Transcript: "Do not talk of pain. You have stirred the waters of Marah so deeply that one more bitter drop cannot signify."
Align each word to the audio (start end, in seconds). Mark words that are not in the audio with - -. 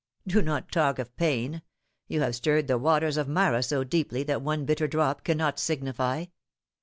"Do 0.27 0.41
not 0.41 0.71
talk 0.71 0.97
of 0.97 1.15
pain. 1.15 1.61
You 2.07 2.21
have 2.21 2.35
stirred 2.35 2.65
the 2.67 2.79
waters 2.79 3.17
of 3.17 3.27
Marah 3.27 3.61
so 3.61 3.83
deeply 3.83 4.23
that 4.23 4.41
one 4.41 4.61
more 4.61 4.65
bitter 4.65 4.87
drop 4.87 5.23
cannot 5.23 5.59
signify." 5.59 6.25